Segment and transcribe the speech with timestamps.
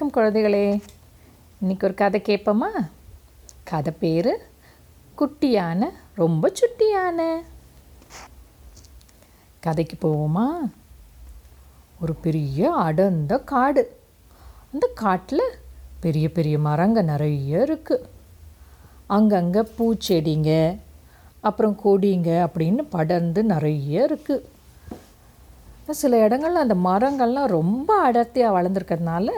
[0.00, 0.82] வணக்கம் குழந்தைகளே.
[1.60, 2.90] இன்னைக்கு ஒரு கதை கேட்போமா?
[3.64, 4.50] கதை பேர்
[5.18, 7.40] குட்டியான ரொம்ப சுட்டியான.
[9.60, 10.70] கதைக்கு போவோமா?
[12.00, 14.00] ஒரு பெரிய அடர்ந்த காடு.
[14.72, 15.44] அந்த காட்டில்
[16.00, 18.08] பெரிய பெரிய மரங்க நிறைய இருக்குது
[19.06, 20.78] அங்கங்கே பூச்செடிங்க
[21.40, 24.48] அப்புறம் கொடிங்க அப்படின்னு படர்ந்து நிறைய இருக்குது
[25.90, 29.30] சில இடங்கள்ல அந்த மரங்கள்லாம் ரொம்ப அடர்த்தியாக வளர்ந்துருக்கிறதுனால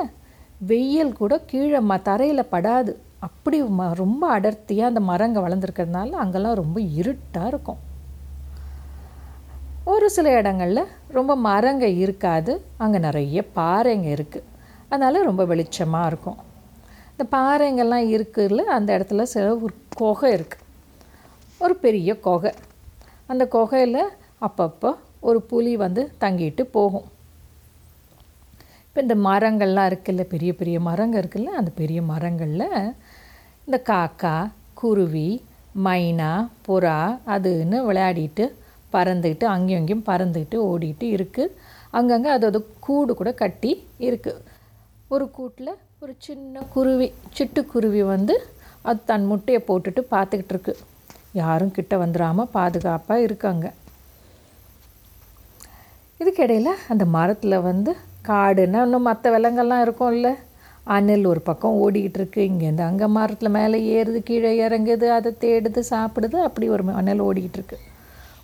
[0.68, 2.92] வெயில் கூட கீழே ம தரையில் படாது.
[3.26, 7.80] அப்படி ம ரொம்ப அடர்த்தியாக அந்த மரங்க வளர்ந்துருக்கிறதுனால அங்கெல்லாம் ரொம்ப இருட்டாக இருக்கும்.
[9.92, 12.52] ஒரு சில இடங்களில் ரொம்ப மரங்க இருக்காது.
[12.84, 14.48] அங்கே நிறைய பாறைங்க இருக்குது
[14.88, 16.38] அதனால் ரொம்ப வெளிச்சமாக இருக்கும்.
[17.12, 20.66] இந்த பாறைங்கெல்லாம் இருக்குதுல அந்த இடத்துல சில ஒரு குகை இருக்குது
[21.60, 22.52] ஒரு பெரிய குகை.
[23.26, 24.02] அந்த குகையில்
[24.48, 24.90] அப்பப்போ
[25.28, 27.08] ஒரு புலி வந்து தங்கிட்டு போகும்.
[28.90, 32.64] இப்போ இந்த மரங்கள்லாம் இருக்குல்ல பெரிய பெரிய மரங்கள் இருக்குல்ல அந்த பெரிய மரங்களில்
[33.66, 34.32] இந்த காக்கா
[34.80, 35.28] குருவி
[35.84, 36.30] மைனா
[36.66, 36.96] புறா
[37.34, 38.44] அதுன்னு விளையாடிட்டு
[38.92, 41.54] பறந்துக்கிட்டு அங்கேயும் அங்கேயும் பறந்துக்கிட்டு ஓடிட்டு இருக்குது
[41.98, 43.72] அங்கங்கே அதோட கூடு கூட கட்டி
[44.08, 44.42] இருக்குது
[45.08, 48.34] ஒரு கூட்டில் ஒரு சின்ன குருவி சிட்டுக்குருவி வந்து
[48.88, 50.74] அது தன் முட்டையை போட்டுட்டு பார்த்துக்கிட்டு இருக்கு.
[51.40, 53.66] யாரும் கிட்ட வந்துடாமல் பாதுகாப்பாக இருக்காங்க.
[56.20, 57.92] இதுக்கிடையில் அந்த மரத்தில் வந்து
[58.28, 60.30] காடுன்னா இன்னும் மற்ற விலங்கெல்லாம் இருக்கும்ல.
[60.94, 62.40] அணில் ஒரு பக்கம் ஓடிக்கிட்டு இருக்கு.
[62.50, 67.78] இங்கேருந்து அங்கே மரத்தில் மேலே ஏறுது கீழே இறங்குது அதை தேடுது சாப்பிடுது அப்படி ஒரு அணில் ஓடிக்கிட்டு இருக்கு.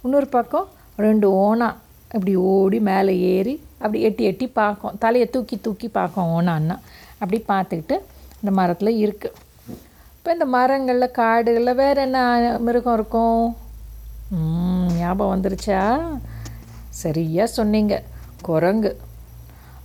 [0.05, 0.69] இன்னொரு பக்கம்
[1.07, 1.69] ரெண்டு ஓனா
[2.15, 4.95] இப்படி ஓடி மேலே ஏறி அப்படி எட்டி எட்டி பார்க்கும்.
[5.05, 6.77] தலையை தூக்கி தூக்கி பார்க்கும் ஓனான்னா.
[7.21, 7.97] அப்படி பார்த்துக்கிட்டு
[8.41, 9.45] இந்த மரத்தில் இருக்குது
[10.17, 12.19] இப்போ இந்த மரங்களில் காடுகளில் வேறு என்ன
[12.67, 13.43] மிருகம் இருக்கும்?
[15.01, 15.83] ஞாபகம் வந்துருச்சா?
[17.03, 17.97] சரியாக சொன்னீங்க.
[18.49, 18.93] குரங்கு.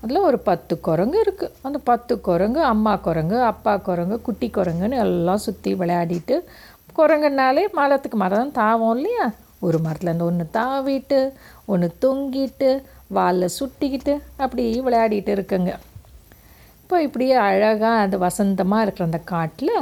[0.04, 5.44] அதில் ஒரு பத்து குரங்கு இருக்குது அந்த பத்து குரங்கு அம்மா குரங்கு அப்பா குரங்கு குட்டி குரங்குன்னு எல்லாம்
[5.46, 6.36] சுற்றி விளையாடிட்டு
[6.98, 9.26] குரங்குனாலே மரத்துக்கு மரம் தாவோம் இல்லையா?
[9.60, 11.20] ஒரு மரத்துலேருந்து ஒன்று தாவிட்டு
[11.66, 12.70] ஒன்று தொங்கிட்டு
[13.08, 15.72] வாலில் சுட்டிக்கிட்டு அப்படி விளையாடிட்டு இருக்குங்க.
[16.84, 19.76] இப்போ இப்படியே அழகாக அது வசந்தமாக இருக்கிற அந்த காட்டில்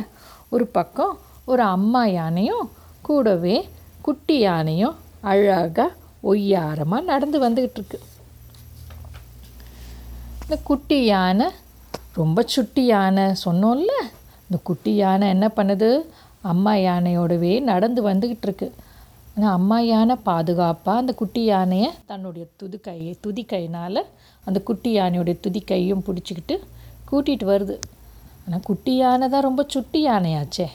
[0.50, 1.16] ஒரு பக்கம்
[1.46, 2.66] ஒரு அம்மா யானையும்
[3.02, 3.58] கூடவே
[4.02, 5.88] குட்டி யானையும் அழகாக
[6.24, 8.00] ஒய்யாரமாக நடந்து வந்துக்கிட்டு இருக்கு.
[10.50, 11.48] இந்த குட்டி யானை
[12.20, 13.92] ரொம்ப சுட்டி யானை சொன்னோம்ல
[14.46, 15.90] இந்த குட்டி யானை என்ன பண்ணுது?
[16.52, 18.68] அம்மா யானையோடவே நடந்து வந்துக்கிட்டு இருக்கு.
[19.34, 24.02] ஆனால் அம்மா யானை பாதுகாப்பாக அந்த குட்டி யானையை தன்னுடைய துதிக்கையை துதிக்கையினால்
[24.48, 26.58] அந்த குட்டி யானையுடைய துதிக்கையும் பிடிச்சிக்கிட்டு
[27.12, 27.78] கூட்டிகிட்டு வருது.
[28.46, 30.70] ஆனால் குட்டி யானை தான் ரொம்ப சுட்டி யானையாச்சே.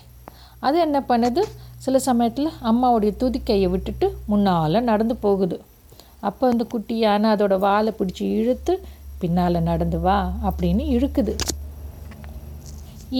[0.66, 1.44] அது என்ன பண்ணுது?
[1.86, 5.58] சில சமயத்தில் அம்மாவுடைய துதிக்கையை விட்டுட்டு முன்னால் நடந்து போகுது.
[6.28, 8.74] அப்போ அந்த குட்டி யானை அதோட வாலை பிடிச்சி இழுத்து
[9.24, 10.18] பின்னால் நடந்து வா
[10.48, 11.34] அப்படின்னு இழுக்குது.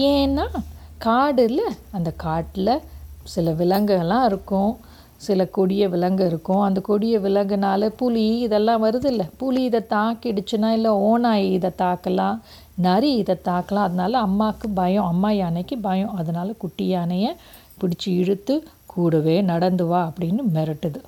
[0.09, 0.47] ஏன்னா
[1.05, 1.61] காடில்
[1.91, 2.75] அந்த காட்டில்
[3.33, 4.73] சில விலங்குகள்லாம் இருக்கும்.
[5.25, 6.63] சில கொடிய விலங்கு இருக்கும்.
[6.67, 12.37] அந்த கொடிய விலங்குனால புலி இதெல்லாம் வருது இல்லை புலி இதை தாக்கிடுச்சுன்னா இல்லை ஓனாய் இதை தாக்கலாம்
[12.85, 13.87] நரி இதை தாக்கலாம்.
[13.87, 16.15] அதனால அம்மாவுக்கு பயம் அம்மா யானைக்கு பயம்.
[16.21, 17.31] அதனால குட்டி யானையை
[17.79, 18.55] பிடிச்சி இழுத்து
[18.93, 21.01] கூடவே நடந்து வா அப்படின்னு மிரட்டுது.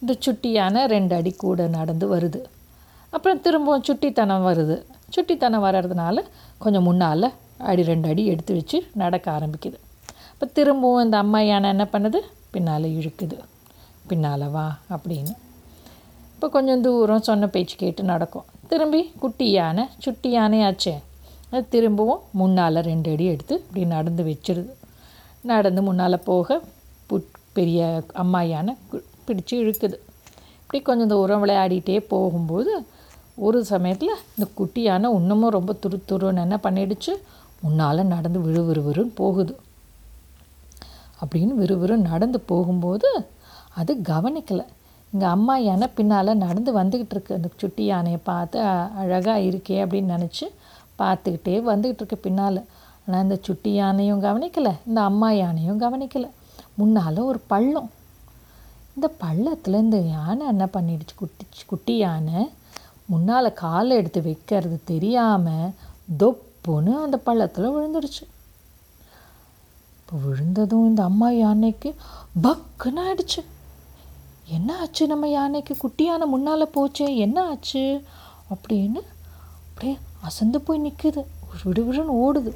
[0.00, 2.40] இந்த சுட்டி யானை ரெண்டு அடி கூட நடந்து வருது.
[3.16, 4.82] அப்புறம் திரும்பவும் சுட்டித்தனம் வருது.
[5.08, 6.22] சுட்டித்தனம் வர்றதுனால
[6.58, 9.74] கொஞ்சம் முன்னால் அடி ரெண்டு அடி எடுத்து வச்சு நடக்க ஆரம்பிக்குது.
[10.32, 12.16] இப்போ திரும்பவும் இந்த அம்மா யானை என்ன பண்ணுது?
[12.50, 13.38] பின்னால் இழுக்குது.
[14.06, 15.34] பின்னால் வா அப்படின்னு.
[16.34, 18.44] இப்போ கொஞ்சம் தூரம் சொன்ன பேச்சு கேட்டு நடக்கும்.
[18.68, 21.02] திரும்பி குட்டி யானை சுட்டி யானையாச்சே?
[21.50, 24.70] அது திரும்பவும் முன்னால் ரெண்டு அடி எடுத்து இப்படி நடந்து வச்சிருது.
[25.42, 26.62] நடந்து முன்னால் போக
[27.06, 29.02] புட் பெரிய அம்மா யானை கு-
[29.50, 29.94] இழுக்குது.
[30.62, 32.86] இப்படி கொஞ்சம் தூரம் விளையாடிட்டே போகும்போது
[33.44, 37.12] ஒரு சமயத்தில் இந்த குட்டி யானை இன்னமும் ரொம்ப துரு துருன்னு என்ன பண்ணிடுச்சு?
[37.62, 39.54] முன்னால் நடந்து விறு விறுவிறுன்னு போகுது.
[41.22, 43.08] அப்படின்னு விறுவிறு நடந்து போகும்போது
[43.80, 44.64] அது கவனிக்கலை.
[45.12, 47.36] இங்கே அம்மா யானை பின்னால் நடந்து வந்துக்கிட்டு இருக்கு.
[47.38, 48.58] அந்த சுட்டி யானையை பார்த்து
[49.02, 50.46] அழகாக இருக்கே அப்படின்னு நினச்சி
[51.00, 52.60] பார்த்துக்கிட்டே வந்துக்கிட்டு இருக்கு பின்னால்.
[53.04, 56.30] ஆனால் இந்த சுட்டி யானையும் கவனிக்கலை இந்த அம்மா யானையும் கவனிக்கலை.
[56.78, 57.90] முன்னால் ஒரு பள்ளம்.
[58.94, 61.14] இந்த பள்ளத்தில் இந்த யானை என்ன பண்ணிடுச்சு?
[61.16, 62.40] குட்டி குட்டி யானை
[63.06, 65.74] முன்னால் காலை எடுத்து வைக்கிறது தெரியாமல்
[66.22, 68.24] தொப்புன்னு அந்த பள்ளத்தில் விழுந்துடுச்சு
[69.98, 71.94] இப்போ விழுந்ததும் இந்த அம்மா யானைக்கு
[72.42, 73.40] பக்குன்னு ஆயிடுச்சு.
[74.46, 75.06] என்ன ஆச்சு?
[75.06, 78.02] நம்ம யானைக்கு குட்டியான முன்னால் போச்சே என்ன ஆச்சு?
[78.54, 79.00] அப்படின்னு
[79.68, 81.22] அப்படியே அசந்து போய் நிற்குது
[81.64, 82.52] விடுவிடுன்னு ஓடுது.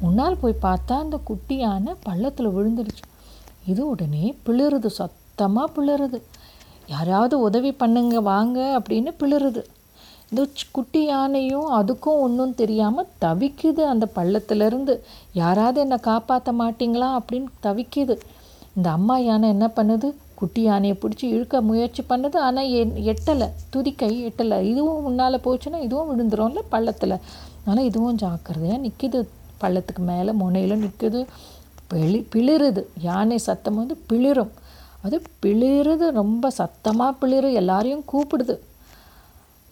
[0.00, 3.04] முன்னால் போய் பார்த்தா அந்த குட்டி யானை பள்ளத்தில் விழுந்துடுச்சு
[3.66, 4.86] இது உடனே பிளிருது.
[4.86, 6.20] சத்தமாக பிளிருது.
[6.86, 9.62] யாராவது உதவி பண்ணுங்க வாங்க அப்படின்னு பிளிருது.
[10.32, 10.44] இந்த
[10.76, 14.94] குட்டி யானையும் அதுக்கும் ஒன்றும் தெரியாமல் தவிக்குது அந்த பள்ளத்துலேருந்து.
[15.32, 18.14] யாராவது என்னை காப்பாற்ற மாட்டிங்களா அப்படின்னு தவிக்குது.
[18.76, 20.08] இந்த அம்மா யானை என்ன பண்ணுது?
[20.34, 22.36] குட்டி யானையை பிடிச்சி இழுக்க முயற்சி பண்ணுது.
[22.36, 24.62] ஆனால் என் எட்டலை துதிக்கை எட்டலை.
[24.62, 27.16] இதுவும் முன்னால் போச்சுன்னா இதுவும் விழுந்துரும்ல பள்ளத்தில்.
[27.64, 29.28] அதனால் இதுவும் ஜாக்கிரதையாக நிற்கிது
[29.60, 31.22] பள்ளத்துக்கு மேலே முனையில் நிற்குது
[31.86, 32.84] பிளி பிளிருது.
[33.00, 34.52] யானை சத்தம் வந்து பிளிரும்.
[35.02, 36.08] அது பிளிருது.
[36.22, 37.52] ரொம்ப சத்தமாக பிளிரு.
[37.52, 38.56] எல்லாரையும் கூப்பிடுது.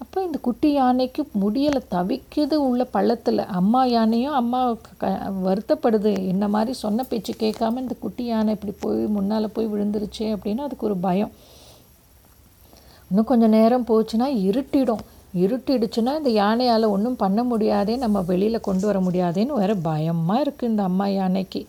[0.03, 3.43] அப்போ இந்த குட்டி யானைக்கு முடியலை தவிக்குது உள்ள பள்ளத்தில்.
[3.59, 4.61] அம்மா யானையும் அம்மா
[5.03, 5.11] க
[5.47, 6.13] வருத்தப்படுது.
[6.33, 10.89] என்ன மாதிரி சொன்ன பேச்சு கேட்காம இந்த குட்டி யானை இப்படி போய் முன்னால் போய் விழுந்துருச்சே அப்படின்னு அதுக்கு
[10.91, 11.33] ஒரு பயம்.
[13.11, 15.05] இன்னும் கொஞ்சம் நேரம் போச்சுன்னா இருட்டிடும்.
[15.45, 20.83] இருட்டிடுச்சுன்னா இந்த யானையால் ஒன்றும் பண்ண முடியாதே நம்ம வெளியில் கொண்டு வர முடியாதேன்னு வேறு பயமாக இருக்குது இந்த
[20.91, 21.61] அம்மா யானைக்கு.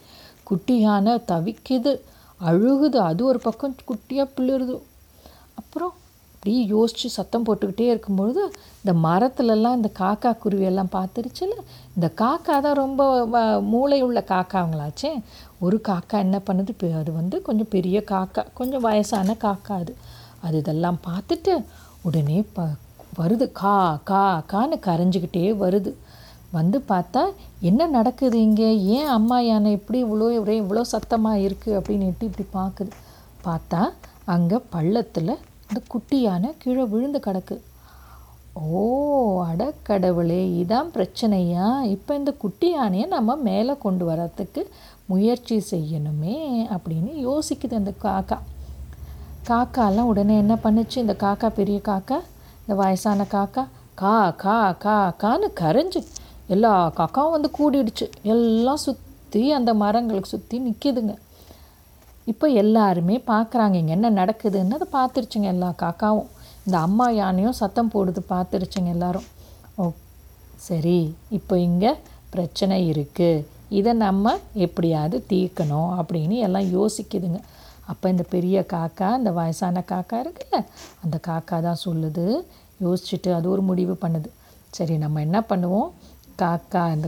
[0.50, 1.94] குட்டி யானை தவிக்குது
[2.50, 3.00] அழுகுது.
[3.10, 4.78] அது ஒரு பக்கம் குட்டியாக பிள்ளுருது.
[5.60, 5.94] அப்புறம்
[6.44, 8.44] அப்படியே யோசித்து சத்தம் போட்டுக்கிட்டே இருக்கும்பொழுது
[8.78, 11.56] இந்த மரத்துலலாம் இந்த காக்கா குருவியெல்லாம் பார்த்துருச்சுல
[11.96, 15.12] இந்த காக்கா தான் ரொம்ப மூளையுள்ள மூளை உள்ள காக்காங்களாச்சே.
[15.60, 16.72] ஒரு காக்கா என்ன பண்ணுது?
[16.82, 19.94] பெ- அது வந்து கொஞ்சம் பெரிய காக்கா கொஞ்சம் வயசான காக்கா அது.
[20.42, 21.54] அது இதெல்லாம் பார்த்துட்டு
[22.02, 22.66] உடனே ப
[23.20, 23.52] வருது.
[23.54, 24.24] கா கா
[24.54, 25.94] கான்னு கரைஞ்சிக்கிட்டே வருது.
[26.52, 27.24] வந்து பார்த்தா
[27.62, 28.72] என்ன நடக்குது இங்கே?
[28.96, 32.94] ஏன் அம்மா யானை இப்படி இவ்வளோ இவ்வளோ சத்தமாக இருக்குது அப்படின்னுட்டு இப்படி பார்க்குது
[33.46, 33.84] பார்த்தா
[34.26, 35.34] அங்கே பள்ளத்தில்
[35.72, 37.56] இந்த குட்டி யானை கீழே விழுந்து கிடக்கு
[38.56, 38.82] ஓ
[39.50, 41.68] அடக்கடவுளே இதான் பிரச்சனையா?
[41.84, 44.62] இப்போ இந்த குட்டி யானையை நம்ம மேலே கொண்டு வரத்துக்கு
[45.06, 46.36] முயற்சி செய்யணுமே
[46.74, 48.38] அப்படின்னு யோசிக்குது அந்த காக்கா.
[49.50, 50.98] காக்காலாம் உடனே என்ன பண்ணுச்சு?
[50.98, 52.18] இந்த காக்கா பெரிய காக்கா
[52.62, 53.64] இந்த வயசான காக்கா
[53.96, 56.02] கா கா கா கான்னு கரைஞ்சு
[56.48, 58.08] எல்லா காக்காவும் வந்து கூடிடுச்சு.
[58.24, 61.16] எல்லாம் சுற்றி அந்த மரங்களுக்கு சுற்றி நிற்கிதுங்க
[62.32, 66.30] இப்போ எல்லாருமே பார்க்குறாங்க இங்கே என்ன நடக்குதுன்னு அதை பார்த்துருச்சுங்க எல்லா காக்காவும்.
[66.66, 69.28] இந்த அம்மா யானையும் சத்தம் போடுது பார்த்துருச்சுங்க எல்லாரும்.
[69.80, 69.86] ஓ
[70.68, 71.00] சரி
[71.38, 71.92] இப்போ இங்கே
[72.34, 73.46] பிரச்சனை இருக்குது
[73.80, 74.34] இதை நம்ம
[74.66, 77.40] எப்படியாவது தீர்க்கணும் அப்படின்னு எல்லாம் யோசிக்குதுங்க.
[77.92, 80.60] அப்போ இந்த பெரிய காக்கா இந்த வயசான காக்கா இருக்குல்ல
[81.04, 82.26] அந்த காக்கா தான் சொல்லுது.
[82.86, 84.30] யோசிச்சுட்டு அது ஒரு முடிவு பண்ணுது.
[84.78, 85.90] சரி நம்ம என்ன பண்ணுவோம்?
[86.42, 87.08] காக்கா இந்த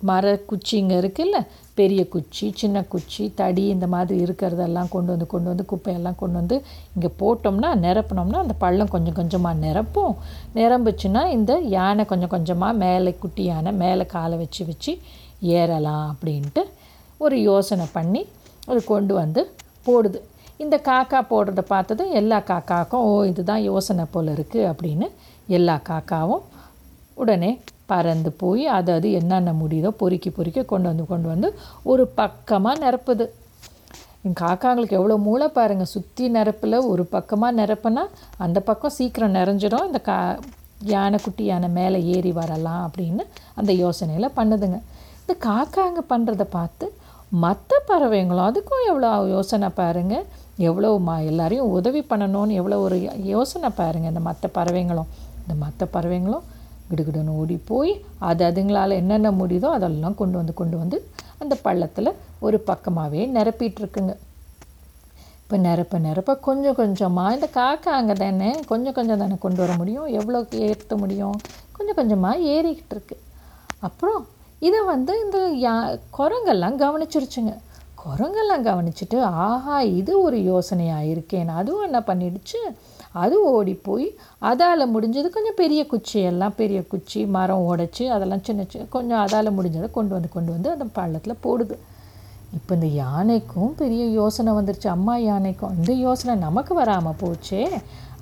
[0.00, 1.38] கு- மர குச்சிங்க இருக்குல்ல?
[1.74, 6.56] பெரிய குச்சி சின்ன குச்சி தடி இந்த மாதிரி இருக்கிறதெல்லாம் கொண்டு வந்து கொண்டு வந்து குப்பையெல்லாம் கொண்டு வந்து
[6.94, 10.14] இங்கே போட்டோம்னா நிரப்பினோம்னா அந்த பள்ளம் கொஞ்சம் கொஞ்சமாக நிரப்பும்.
[10.54, 14.98] நிரம்புச்சுன்னா இந்த யானை கொஞ்சம் கொஞ்சமாக மேலே குட்டி யானை மேலே காலை வச்சு வச்சு
[15.40, 16.64] ஏறலாம் அப்படின்ட்டு
[17.18, 18.26] ஒரு யோசனை பண்ணி
[18.66, 19.52] அது கொண்டு வந்து
[19.86, 20.18] போடுது.
[20.56, 25.06] இந்த காக்கா போடுறத பார்த்ததும் எல்லா காக்காக்கும் ஓ இதுதான் யோசனை போல் இருக்குது அப்படின்னு
[25.46, 26.42] எல்லா காக்காவும்
[27.14, 27.60] உடனே
[27.92, 31.48] பறந்து போய் அது அது என்னென்ன முடியுதோ பொறுக்கி பொறுக்கி கொண்டு வந்து கொண்டு வந்து
[31.92, 33.26] ஒரு பக்கமாக நிரப்புது.
[34.26, 38.02] என் காக்காங்களுக்கு எவ்வளோ மூளை பாருங்கள் சுற்றி நிரப்பில் ஒரு பக்கமாக நிரப்புனா
[38.44, 40.16] அந்த பக்கம் சீக்கிரம் நிறைஞ்சிடும் இந்த கா
[40.92, 43.22] யானைக்குட்டி யானை மேலே ஏறி வரலாம் அப்படின்னு
[43.60, 44.78] அந்த யோசனையில் பண்ணுதுங்க.
[45.22, 46.86] இந்த காக்காங்க பண்ணுறத பார்த்து
[47.44, 50.24] மற்ற பறவைங்களும் அதுக்கும் எவ்வளோ யோசனை பாருங்கள்
[50.68, 52.96] எவ்வளோ மா எல்லாரையும் உதவி பண்ணணும்னு எவ்வளோ ஒரு
[53.34, 55.10] யோசனை பாருங்க இந்த மற்ற பறவைங்களும்.
[55.42, 56.46] இந்த மற்ற பறவைங்களும்
[56.90, 57.92] கிடுகிடுன்னு ஓடி போய்
[58.28, 60.98] அது அதுங்களால் என்னென்ன முடியுதோ அதெல்லாம் கொண்டு வந்து கொண்டு வந்து
[61.42, 62.16] அந்த பள்ளத்தில்
[62.46, 64.14] ஒரு பக்கமாகவே நிரப்பிட்டுருக்குங்க.
[65.42, 70.08] இப்போ நிரப்ப நிரப்ப கொஞ்சம் கொஞ்சமாக இந்த காக்கா அங்கே தானே கொஞ்சம் கொஞ்சம் தானே கொண்டு வர முடியும்
[70.18, 71.38] எவ்வளோக்கு ஏற்ற முடியும்
[71.76, 73.16] கொஞ்சம் கொஞ்சமாக ஏறிக்கிட்டு இருக்கு.
[73.88, 74.22] அப்புறம்
[74.68, 75.74] இதை வந்து இந்த யா
[76.18, 77.52] குரங்கெல்லாம் கவனிச்சிருச்சுங்க.
[78.02, 82.60] குரங்கெல்லாம் கவனிச்சிட்டு ஆஹா இது ஒரு யோசனையாக இருக்கேன்னு அதுவும் என்ன பண்ணிடுச்சு
[83.12, 88.86] அது ஓடி போய் அதால் முடிஞ்சது கொஞ்சம் பெரிய குச்சியெல்லாம் பெரிய குச்சி மரம் உடைச்சி அதெல்லாம் சின்ன சின்ன
[88.90, 91.76] கொஞ்சம் அதால் முடிஞ்சதை கொண்டு வந்து கொண்டு வந்து அந்த பள்ளத்தில் போடுது.
[92.52, 94.88] இப்போ இந்த யானைக்கும் பெரிய யோசனை வந்துருச்சு.
[94.88, 97.70] அம்மா யானைக்கும் இந்த யோசனை நமக்கு வராமல் போச்சே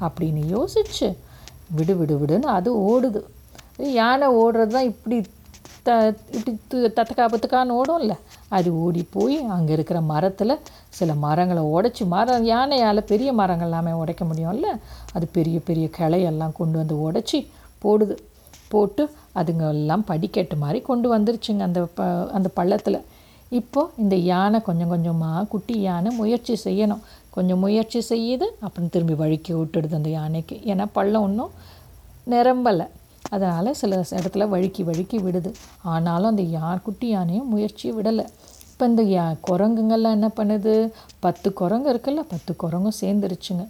[0.00, 1.16] அப்படின்னு யோசிச்சு
[1.70, 3.22] விடு விடு விடுன்னு அது ஓடுது.
[3.78, 5.24] யானை ஓடுறது தான் இப்படி
[5.82, 8.12] த இப்படி து- தத்தக்கா பத்துக்கான்னு ஓடும்ல.
[8.56, 10.54] அது ஓடி போய் அங்கே இருக்கிற மரத்தில்
[10.98, 14.68] சில மரங்களை உடைச்சி மரம் யானையால் பெரிய மரங்கள் எல்லாமே உடைக்க முடியும்ல?
[15.16, 17.40] அது பெரிய பெரிய கிளையெல்லாம் கொண்டு வந்து உடைச்சி
[17.84, 18.16] போடுது.
[18.72, 19.02] போட்டு
[19.40, 22.98] அதுங்க எல்லாம் படிக்கட்டு மாதிரி கொண்டு வந்துருச்சுங்க அந்த ப அந்த பள்ளத்தில்.
[23.58, 27.02] இப்போ இந்த யானை கொஞ்சம் கொஞ்சமாக குட்டி யானை முயற்சி செய்யணும்.
[27.36, 30.56] கொஞ்சம் முயற்சி செய்யுது அப்புறம் திரும்பி வழுக்கி விட்டுடுது அந்த யானைக்கு.
[30.72, 31.52] ஏன்னா பள்ளம் ஒன்றும்
[32.34, 32.86] நிரம்பலை.
[33.34, 35.50] அதனால் சில இடத்துல வழுக்கி வழுக்கி விடுது.
[35.94, 38.26] ஆனாலும் அந்த யா குட்டி யானையும் முயற்சியை விடலை.
[38.72, 40.74] இப்போ இந்த யா குரங்குங்கள்லாம் என்ன பண்ணுது?
[41.24, 43.64] பத்து குரங்கு இருக்குல்ல பத்து குரங்கும் சேர்ந்துருச்சுங்க.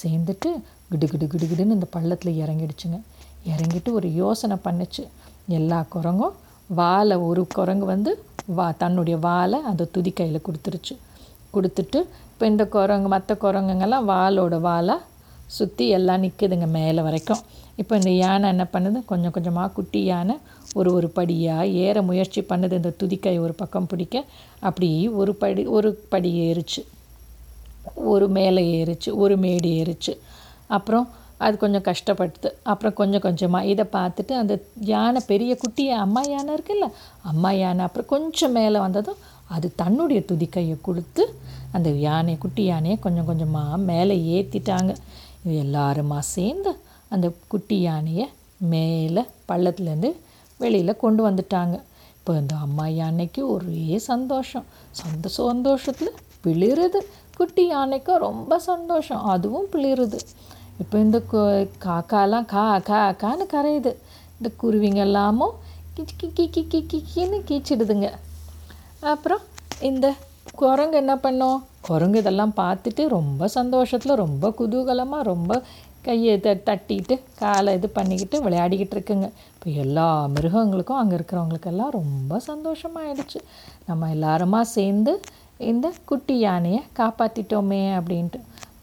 [0.00, 0.50] சேர்ந்துட்டு
[0.92, 2.98] கிடு கிடு கிடுகிடுன்னு இந்த பள்ளத்தில் இறங்கிடுச்சுங்க.
[3.52, 5.02] இறங்கிட்டு ஒரு யோசனை பண்ணுச்சு.
[5.58, 6.36] எல்லா குரங்கும்
[6.78, 8.12] வாலை ஒரு குரங்கு வந்து
[8.58, 10.94] வா தன்னுடைய வாலை அந்த துதி கையில் கொடுத்துருச்சு.
[11.54, 11.98] கொடுத்துட்டு
[12.30, 14.96] இப்போ இந்த குரங்கு மற்ற குரங்குங்கெல்லாம் வாலோட வாலை
[15.56, 17.42] சுற்றி எல்லாம் நிற்குதுங்க மேலே வரைக்கும்.
[17.76, 19.04] இப்போ இந்த யானை என்ன பண்ணுது?
[19.04, 20.36] கொஞ்சம் கொஞ்சமாக குட்டி யானை
[20.74, 22.72] ஒரு ஒரு படியாக ஏற முயற்சி பண்ணுது.
[22.72, 24.24] இந்த துதிக்கை ஒரு பக்கம் பிடிக்க.
[24.60, 26.82] அப்படி ஒரு படி ஒரு படி ஏறிச்சு.
[27.94, 30.18] ஒரு மேலே ஏறிச்சு ஒரு மேடு ஏறிச்சு.
[30.66, 32.50] அப்புறம் அது கொஞ்சம் கஷ்டப்படுது.
[32.62, 34.54] அப்புறம் கொஞ்சம் கொஞ்சமாக இதை பார்த்துட்டு அந்த
[34.92, 36.88] யானை பெரிய குட்டி அம்மா யானை இருக்குல்ல?
[37.22, 37.84] அம்மா யானை.
[37.84, 41.22] அப்புறம் கொஞ்சம் மேலே வந்ததும் அது தன்னுடைய துதிக்கையை கொடுத்து
[41.72, 44.92] அந்த யானை குட்டி யானையை கொஞ்சம் கொஞ்சமாக மேலே ஏற்றிட்டாங்க
[45.44, 46.72] இது எல்லாருமா சேர்ந்து
[47.14, 48.26] அந்த குட்டி யானையை
[48.72, 50.10] மேலே பள்ளத்துலேருந்து
[50.62, 51.76] வெளியில் கொண்டு வந்துட்டாங்க.
[52.18, 54.66] இப்போ இந்த அம்மா யானைக்கு ஒரே சந்தோஷம்.
[55.00, 56.12] சொந்த சந்தோஷத்தில்
[56.44, 57.00] பிளிருது.
[57.38, 59.22] குட்டி யானைக்கும் ரொம்ப சந்தோஷம்.
[59.32, 60.18] அதுவும் பிளிருது.
[60.82, 61.18] இப்போ இந்த
[61.86, 63.92] காக்காலாம் கா கா கான்னு கரையுது.
[64.36, 65.54] இந்த குருவிங்க எல்லாமும்
[65.96, 68.08] கிச் கி கி கி கி கி கின்னு கீச்சிடுதுங்க.
[69.12, 69.42] அப்புறம்
[69.90, 70.06] இந்த
[70.60, 71.60] குரங்கு என்ன பண்ணோம்?
[71.88, 75.52] குரங்கு இதெல்லாம் பார்த்துட்டு ரொம்ப சந்தோஷத்தில் ரொம்ப குதூகலமாக ரொம்ப
[76.06, 79.28] கையை த தட்டிட்டு காலை இது பண்ணிக்கிட்டு விளையாடிக்கிட்டு இருக்குங்க.
[79.54, 83.40] இப்போ எல்லா மிருகங்களுக்கும் அங்கே இருக்கிறவங்களுக்கெல்லாம் ரொம்ப சந்தோஷமாயிடுச்சு.
[83.88, 85.14] நம்ம எல்லாருமா சேர்ந்து
[85.72, 88.40] இந்த குட்டி யானையை காப்பாற்றிட்டோமே அப்படின்ட்டு.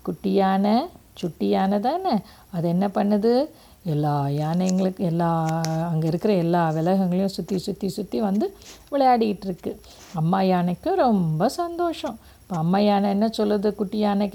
[0.08, 0.76] குட்டி யானை
[1.22, 2.14] சுட்டி யானை தானே?
[2.56, 3.34] அது என்ன பண்ணுது?
[3.94, 5.30] எல்லா யானைங்களுக்கு எல்லா
[5.92, 8.46] அங்கே இருக்கிற எல்லா விலகங்களையும் சுற்றி சுற்றி சுற்றி வந்து
[8.92, 9.72] விளையாடிக்கிட்டு இருக்கு.
[10.20, 12.18] அம்மா யானைக்கு ரொம்ப சந்தோஷம்.
[12.42, 14.28] இப்போ அம்மா யானை என்ன சொல்லுது குட்டி யானை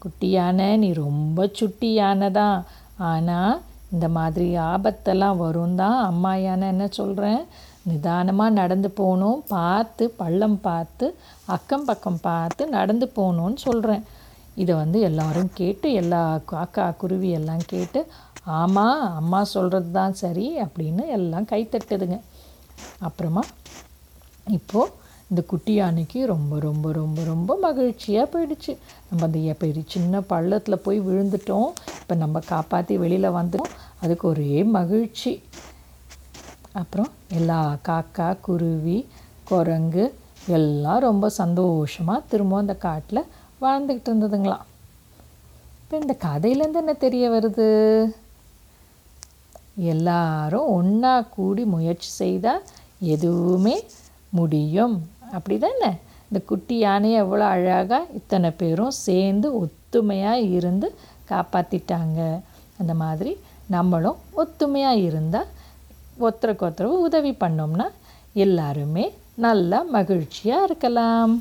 [0.00, 2.58] கிட்ட குட்டி யானை நீ ரொம்ப சுட்டி யானை தான்
[3.02, 3.58] ஆனால்
[3.92, 7.42] இந்த மாதிரி ஆபத்தெல்லாம் வரும் தான் அம்மா யானை என்ன சொல்கிறேன்
[7.82, 11.06] நிதானமாக நடந்து போகணும் பார்த்து பள்ளம் பார்த்து
[11.46, 14.04] அக்கம் பக்கம் பார்த்து நடந்து போகணுன்னு சொல்கிறேன்
[14.54, 18.02] இதை வந்து எல்லோரும் கேட்டு எல்லா காக்கா குருவி எல்லாம் கேட்டு
[18.46, 22.18] ஆமாம் அம்மா சொல்கிறது தான் சரி அப்படின்னு எல்லாம் கைத்தட்டுதுங்க
[23.00, 23.44] அப்புறமா
[24.46, 24.92] இப்போது
[25.30, 28.72] இந்த குட்டி யானைக்கு ரொம்ப ரொம்ப ரொம்ப ரொம்ப மகிழ்ச்சியாக போயிடுச்சு.
[29.08, 31.68] நம்ம அந்த பெரிய சின்ன பள்ளத்தில் போய் விழுந்துட்டோம்.
[32.00, 33.76] இப்போ நம்ம காப்பாற்றி வெளியில் வந்துட்டோம்.
[34.02, 35.32] அதுக்கு ஒரே மகிழ்ச்சி.
[36.80, 38.98] அப்புறம் எல்லா காக்கா குருவி
[39.50, 40.04] குரங்கு
[40.56, 43.28] எல்லாம் ரொம்ப சந்தோஷமாக திரும்ப அந்த காட்டில்
[43.62, 44.66] வாழ்ந்துக்கிட்டு இருந்ததுங்களாம்.
[45.82, 47.68] இப்போ இந்த கதையிலேருந்து என்ன தெரிய வருது?
[49.94, 52.66] எல்லாரும் ஒன்றா கூடி முயற்சி செய்தால்
[53.14, 53.76] எதுவுமே
[54.38, 54.96] முடியும்.
[55.32, 55.90] அப்படி தானே
[56.28, 60.88] இந்த குட்டி யானையை எவ்வளோ அழகாக இத்தனை பேரும் சேர்ந்து ஒத்துமையாக இருந்து
[61.30, 62.20] காப்பாற்றிட்டாங்க
[62.78, 63.32] அந்த மாதிரி
[63.68, 65.50] நம்மளும் ஒத்துமையாக இருந்தால்
[66.20, 67.86] ஒருத்தருக்கு ஒருத்தரவு உதவி பண்ணோம்னா
[68.34, 71.32] எல்லாருமே நல்லா மகிழ்ச்சியாக இருக்கலாம்.